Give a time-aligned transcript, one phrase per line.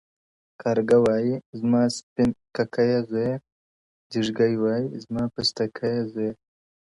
[0.03, 0.03] o
[0.61, 3.35] کارگه وايي، زما سپين ککيه زويه،
[4.11, 6.33] جيږگى وايي زما پستکيه زويه.